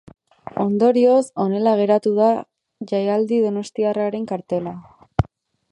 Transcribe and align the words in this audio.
Ondorioz, 0.61 1.19
honela 1.43 1.73
geratu 1.81 2.15
da 2.21 2.31
jaialdi 2.93 3.41
donostiarraren 3.45 4.29
kartela. 4.35 4.75